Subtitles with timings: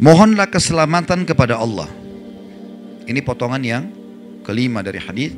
[0.00, 1.84] Mohonlah keselamatan kepada Allah.
[3.04, 3.84] Ini potongan yang
[4.40, 5.36] kelima dari hadis.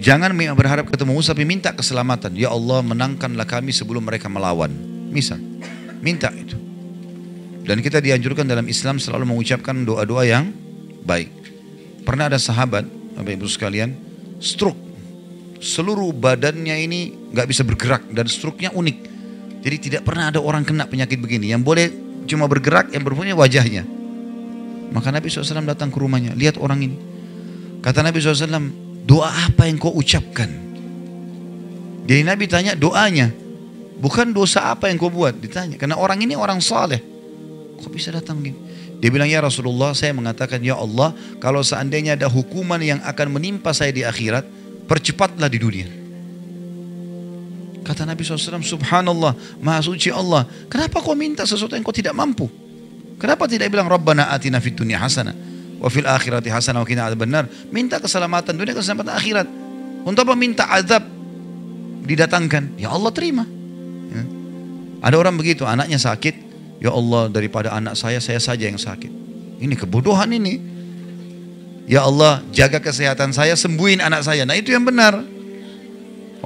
[0.00, 2.32] Jangan berharap ketemu Musa tapi minta keselamatan.
[2.32, 4.72] Ya Allah menangkanlah kami sebelum mereka melawan.
[5.12, 5.36] Misal,
[6.00, 6.56] minta itu.
[7.68, 10.48] Dan kita dianjurkan dalam Islam selalu mengucapkan doa-doa yang
[11.04, 11.28] baik.
[12.08, 12.88] Pernah ada sahabat,
[13.20, 13.92] Bapak Ibu sekalian,
[14.40, 14.80] stroke.
[15.60, 18.98] Seluruh badannya ini nggak bisa bergerak dan struknya unik.
[19.60, 21.50] Jadi tidak pernah ada orang kena penyakit begini.
[21.50, 21.86] Yang boleh
[22.26, 23.86] cuma bergerak, yang berpunya wajahnya.
[24.90, 26.96] Maka Nabi SAW datang ke rumahnya, lihat orang ini.
[27.82, 28.70] Kata Nabi SAW,
[29.06, 30.50] doa apa yang kau ucapkan?
[32.06, 33.30] Jadi Nabi tanya doanya,
[33.98, 35.74] bukan dosa apa yang kau buat, ditanya.
[35.78, 37.02] Karena orang ini orang saleh.
[37.82, 38.58] Kok bisa datang gini?
[38.96, 43.74] Dia bilang, ya Rasulullah, saya mengatakan, ya Allah, kalau seandainya ada hukuman yang akan menimpa
[43.76, 44.46] saya di akhirat,
[44.88, 46.05] percepatlah di dunia.
[47.86, 50.42] Kata Nabi SAW, subhanallah, maha suci Allah.
[50.66, 52.50] Kenapa kau minta sesuatu yang kau tidak mampu?
[53.22, 55.30] Kenapa tidak bilang, Rabbana atina fit dunia hasana,
[55.78, 57.46] wa fil akhirati hasana wa kina benar.
[57.70, 59.46] Minta keselamatan dunia, keselamatan akhirat.
[60.02, 61.06] Untuk apa minta azab
[62.02, 62.74] didatangkan?
[62.74, 63.46] Ya Allah terima.
[64.10, 64.22] Ya.
[65.06, 69.08] Ada orang begitu, anaknya sakit, Ya Allah daripada anak saya, saya saja yang sakit.
[69.60, 70.60] Ini kebodohan ini.
[71.86, 74.44] Ya Allah jaga kesehatan saya, sembuhin anak saya.
[74.44, 75.16] Nah itu yang benar.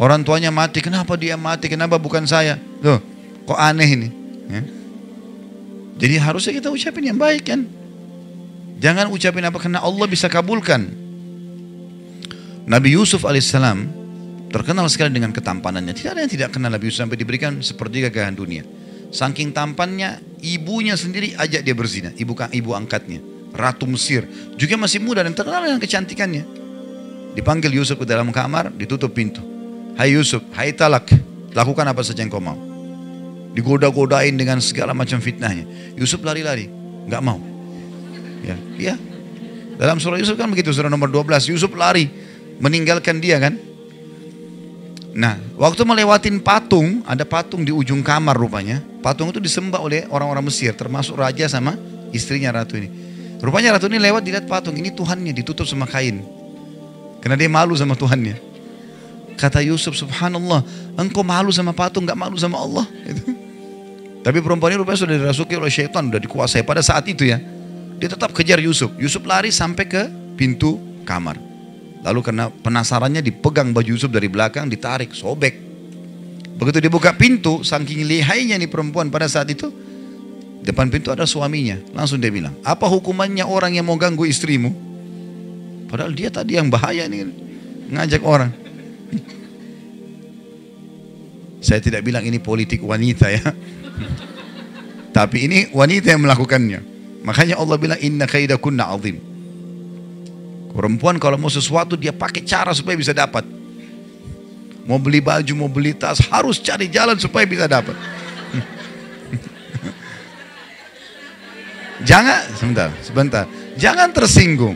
[0.01, 1.69] Orang tuanya mati, kenapa dia mati?
[1.69, 2.57] Kenapa bukan saya?
[2.81, 3.05] Loh,
[3.45, 4.09] kok aneh ini?
[4.49, 4.63] Ya.
[6.01, 7.69] Jadi harusnya kita ucapin yang baik kan?
[8.81, 10.89] Jangan ucapin apa karena Allah bisa kabulkan.
[12.65, 13.93] Nabi Yusuf alaihissalam
[14.49, 15.93] terkenal sekali dengan ketampanannya.
[15.93, 18.65] Tidak ada yang tidak kenal Nabi Yusuf sampai diberikan seperti kekayaan dunia.
[19.13, 22.09] Saking tampannya, ibunya sendiri ajak dia berzina.
[22.17, 23.21] Ibu ibu angkatnya,
[23.53, 24.25] Ratu Mesir.
[24.57, 26.45] Juga masih muda dan terkenal dengan kecantikannya.
[27.37, 29.50] Dipanggil Yusuf ke dalam kamar, ditutup pintu.
[29.99, 31.11] Hai Yusuf, hai talak,
[31.55, 32.57] lakukan apa saja yang kau mau.
[33.51, 35.67] Digoda-godain dengan segala macam fitnahnya.
[35.99, 36.71] Yusuf lari-lari,
[37.11, 37.43] nggak mau.
[38.47, 38.95] Ya, iya.
[39.81, 41.51] Dalam surah Yusuf kan begitu, surah nomor 12.
[41.51, 42.09] Yusuf lari,
[42.61, 43.57] meninggalkan dia kan.
[45.11, 48.79] Nah, waktu melewatin patung, ada patung di ujung kamar rupanya.
[49.03, 51.75] Patung itu disembah oleh orang-orang Mesir, termasuk raja sama
[52.15, 52.89] istrinya ratu ini.
[53.41, 56.23] Rupanya ratu ini lewat dilihat patung, ini Tuhannya ditutup sama kain.
[57.25, 58.50] Karena dia malu sama Tuhannya.
[59.41, 60.61] Kata Yusuf, subhanallah,
[61.01, 62.85] engkau malu sama patung, gak malu sama Allah.
[63.09, 63.33] Gitu.
[64.21, 67.41] Tapi perempuan ini rupanya sudah dirasuki oleh syaitan, sudah dikuasai pada saat itu ya.
[67.97, 68.93] Dia tetap kejar Yusuf.
[69.01, 70.03] Yusuf lari sampai ke
[70.37, 70.77] pintu
[71.09, 71.41] kamar.
[72.05, 75.57] Lalu karena penasarannya dipegang baju Yusuf dari belakang, ditarik, sobek.
[76.61, 79.73] Begitu dibuka pintu, saking lihainya nih perempuan pada saat itu,
[80.61, 81.81] depan pintu ada suaminya.
[81.97, 84.69] Langsung dia bilang, apa hukumannya orang yang mau ganggu istrimu?
[85.89, 87.25] Padahal dia tadi yang bahaya nih,
[87.89, 88.53] ngajak orang.
[91.61, 93.45] Saya tidak bilang ini politik wanita ya.
[95.13, 96.81] Tapi ini wanita yang melakukannya.
[97.21, 99.21] Makanya Allah bilang inna kaidakunna azim.
[100.73, 103.45] Perempuan kalau mau sesuatu dia pakai cara supaya bisa dapat.
[104.89, 107.93] Mau beli baju, mau beli tas, harus cari jalan supaya bisa dapat.
[112.09, 113.45] Jangan, sebentar, sebentar.
[113.77, 114.75] Jangan tersinggung.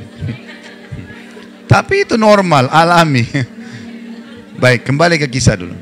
[1.65, 3.25] Tapi itu normal, alami.
[4.55, 5.75] Baik, kembali ke kisah dulu.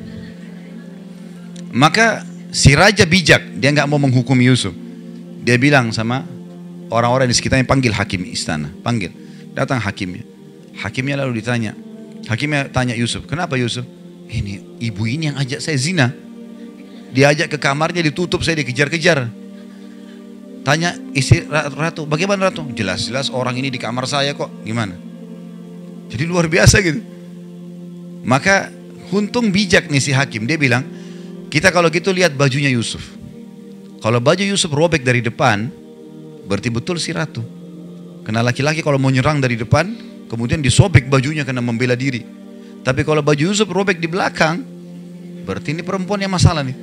[1.72, 4.72] Maka si raja bijak, dia nggak mau menghukum Yusuf.
[5.44, 6.24] Dia bilang sama
[6.88, 9.12] orang-orang di sekitarnya panggil hakim istana, panggil.
[9.52, 10.24] Datang hakimnya.
[10.80, 11.76] Hakimnya lalu ditanya.
[12.24, 13.84] Hakimnya tanya Yusuf, kenapa Yusuf?
[14.32, 16.08] Ini ibu ini yang ajak saya zina.
[17.12, 19.28] Diajak ke kamarnya, ditutup, saya dikejar-kejar.
[20.64, 22.64] Tanya istri ratu, bagaimana ratu?
[22.72, 24.96] Jelas-jelas orang ini di kamar saya kok, gimana?
[26.08, 27.11] Jadi luar biasa gitu.
[28.22, 28.70] Maka
[29.10, 30.86] untung bijak nih si hakim, dia bilang,
[31.50, 33.02] kita kalau gitu lihat bajunya Yusuf.
[34.02, 35.70] Kalau baju Yusuf robek dari depan,
[36.48, 37.42] berarti betul si ratu.
[38.22, 39.90] Karena laki-laki kalau mau nyerang dari depan,
[40.30, 42.22] kemudian disobek bajunya karena membela diri.
[42.82, 44.62] Tapi kalau baju Yusuf robek di belakang,
[45.46, 46.75] berarti ini perempuan yang masalah nih.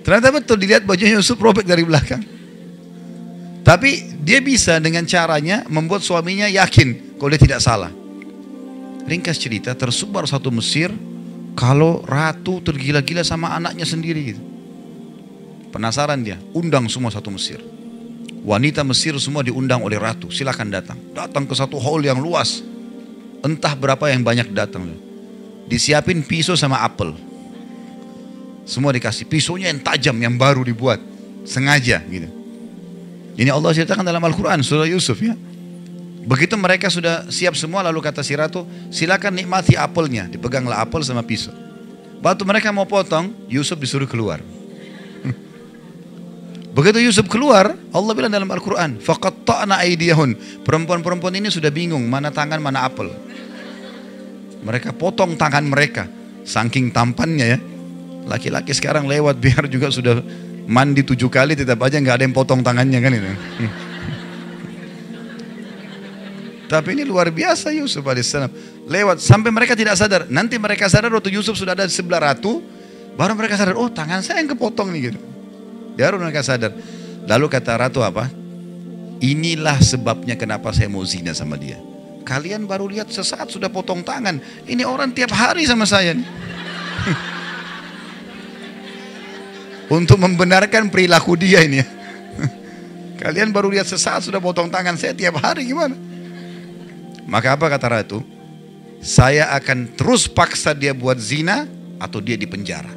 [0.00, 2.22] Ternyata betul dilihat bajunya Yusuf robek dari belakang.
[3.60, 7.99] Tapi dia bisa dengan caranya membuat suaminya yakin kalau dia tidak salah.
[9.08, 10.92] Ringkas cerita, tersebar satu Mesir
[11.56, 14.42] kalau ratu tergila-gila sama anaknya sendiri gitu.
[15.70, 17.62] Penasaran dia, undang semua satu Mesir.
[18.40, 20.98] Wanita Mesir semua diundang oleh ratu, silakan datang.
[21.12, 22.64] Datang ke satu hall yang luas.
[23.44, 24.96] Entah berapa yang banyak datang.
[25.68, 27.14] Disiapin pisau sama apel.
[28.64, 30.98] Semua dikasih pisaunya yang tajam, yang baru dibuat.
[31.44, 32.28] Sengaja gitu.
[33.40, 35.32] Ini Allah ceritakan dalam Al-Quran, surah Yusuf ya.
[36.20, 40.28] Begitu mereka sudah siap semua lalu kata si ratu, silakan nikmati apelnya.
[40.28, 41.52] Dipeganglah apel sama pisau.
[42.20, 44.44] Waktu mereka mau potong, Yusuf disuruh keluar.
[46.76, 50.60] Begitu Yusuf keluar, Allah bilang dalam Al-Quran, Fakat aidiyahun.
[50.60, 53.08] Perempuan-perempuan ini sudah bingung, mana tangan, mana apel.
[54.60, 56.04] Mereka potong tangan mereka.
[56.44, 57.58] Saking tampannya ya.
[58.28, 60.20] Laki-laki sekarang lewat biar juga sudah
[60.68, 63.32] mandi tujuh kali, tetap aja nggak ada yang potong tangannya kan ini.
[66.70, 68.46] Tapi ini luar biasa Yusuf alaihissalam.
[68.86, 70.30] Lewat sampai mereka tidak sadar.
[70.30, 72.62] Nanti mereka sadar waktu Yusuf sudah ada di sebelah ratu,
[73.18, 75.18] baru mereka sadar, oh tangan saya yang kepotong nih gitu.
[75.98, 76.70] Baru mereka sadar.
[77.26, 78.30] Lalu kata ratu apa?
[79.18, 81.74] Inilah sebabnya kenapa saya mau zina sama dia.
[82.22, 84.38] Kalian baru lihat sesaat sudah potong tangan.
[84.62, 86.14] Ini orang tiap hari sama saya.
[86.14, 86.22] Nih.
[89.98, 91.86] Untuk membenarkan perilaku dia ini ya.
[93.26, 96.09] Kalian baru lihat sesaat sudah potong tangan saya tiap hari gimana?
[97.30, 98.18] Maka apa kata ratu?
[99.00, 101.64] Saya akan terus paksa dia buat zina
[102.02, 102.90] atau dia di penjara.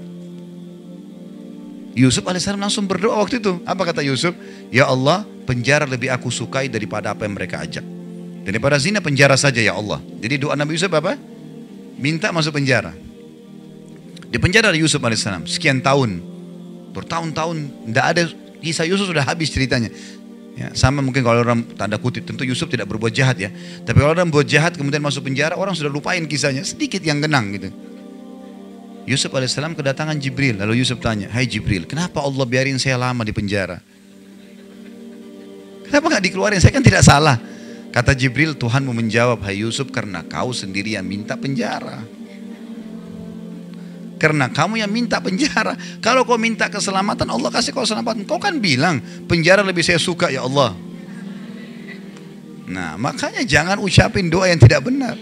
[1.94, 3.62] Yusuf alaihissalam langsung berdoa waktu itu.
[3.64, 4.34] Apa kata Yusuf?
[4.74, 7.86] Ya Allah, penjara lebih aku sukai daripada apa yang mereka ajak.
[8.44, 10.02] Daripada zina penjara saja ya Allah.
[10.20, 11.14] Jadi doa Nabi Yusuf apa?
[12.02, 12.92] Minta masuk penjara.
[14.34, 16.20] Di penjara ada Yusuf alaihissalam sekian tahun.
[16.98, 17.58] Bertahun-tahun
[17.94, 18.22] tidak ada
[18.66, 19.94] kisah Yusuf sudah habis ceritanya.
[20.54, 23.50] Ya, sama mungkin kalau orang tanda kutip tentu Yusuf tidak berbuat jahat ya.
[23.82, 27.58] Tapi kalau orang berbuat jahat kemudian masuk penjara orang sudah lupain kisahnya sedikit yang genang
[27.58, 27.74] gitu.
[29.04, 30.62] Yusuf alaihissalam kedatangan Jibril.
[30.62, 33.82] Lalu Yusuf tanya, Hai Jibril, kenapa Allah biarin saya lama di penjara?
[35.90, 36.62] Kenapa nggak dikeluarin?
[36.64, 37.38] Saya kan tidak salah.
[37.94, 42.02] Kata Jibril, Tuhan mau menjawab, Hai Yusuf, karena kau sendiri yang minta penjara.
[44.24, 45.76] Karena kamu yang minta penjara.
[46.00, 48.24] Kalau kau minta keselamatan, Allah kasih kau keselamatan.
[48.24, 50.72] Kau kan bilang, penjara lebih saya suka ya Allah.
[52.72, 55.20] Nah, makanya jangan ucapin doa yang tidak benar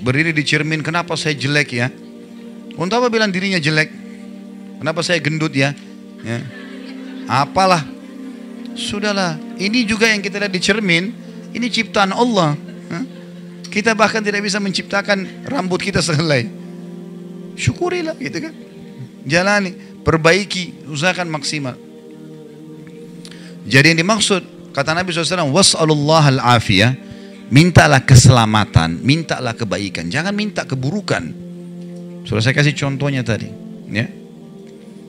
[0.00, 1.88] berdiri di cermin, kenapa saya jelek ya?
[2.80, 3.92] Untuk apa bilang dirinya jelek?
[4.80, 5.76] Kenapa saya gendut ya?
[6.24, 6.40] ya.
[7.28, 7.84] Apalah.
[8.72, 11.12] Sudahlah, ini juga yang kita lihat di cermin,
[11.52, 12.56] ini ciptaan Allah.
[13.70, 16.48] Kita bahkan tidak bisa menciptakan rambut kita sehelai.
[17.60, 18.54] Syukurilah gitu kan.
[19.28, 21.76] Jalani, perbaiki, usahakan maksimal.
[23.68, 27.10] Jadi yang dimaksud kata Nabi SAW, was'alullah al-afiyah
[27.50, 31.34] Mintalah keselamatan, mintalah kebaikan, jangan minta keburukan.
[32.22, 33.50] Sudah saya kasih contohnya tadi,
[33.90, 34.06] ya.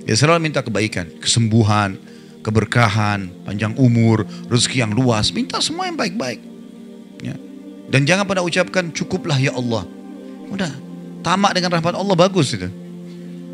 [0.10, 2.02] Ya selalu minta kebaikan, kesembuhan,
[2.42, 6.42] keberkahan, panjang umur, rezeki yang luas, minta semua yang baik-baik.
[7.22, 7.38] Ya.
[7.94, 9.86] Dan jangan pada ucapkan cukuplah ya Allah.
[10.50, 10.74] Udah,
[11.22, 12.70] tamak dengan rahmat Allah bagus itu.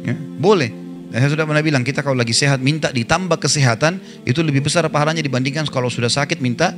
[0.03, 0.71] Ya, boleh.
[1.07, 4.83] Dan saya sudah pernah bilang kita kalau lagi sehat minta ditambah kesehatan itu lebih besar
[4.91, 6.75] pahalanya dibandingkan kalau sudah sakit minta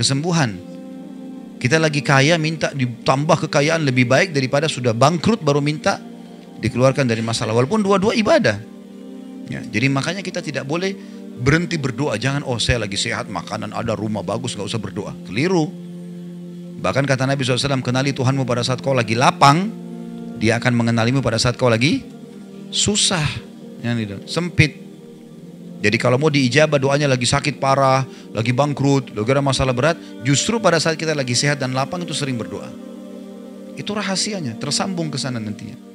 [0.00, 0.56] kesembuhan.
[1.60, 6.00] Kita lagi kaya minta ditambah kekayaan lebih baik daripada sudah bangkrut baru minta
[6.56, 7.52] dikeluarkan dari masalah.
[7.52, 8.56] Walaupun dua-dua ibadah.
[9.52, 10.96] Ya, jadi makanya kita tidak boleh
[11.40, 12.16] berhenti berdoa.
[12.16, 15.12] Jangan oh saya lagi sehat makanan ada rumah bagus gak usah berdoa.
[15.28, 15.68] Keliru.
[16.80, 19.79] Bahkan kata Nabi SAW kenali Tuhanmu pada saat kau lagi lapang.
[20.40, 22.00] Dia akan mengenalimu pada saat kau lagi
[22.72, 23.28] susah.
[24.24, 24.72] Sempit.
[25.80, 30.60] Jadi kalau mau diijabah doanya lagi sakit parah, lagi bangkrut, lagi ada masalah berat, justru
[30.60, 32.68] pada saat kita lagi sehat dan lapang itu sering berdoa.
[33.80, 35.89] Itu rahasianya, tersambung ke sana nantinya.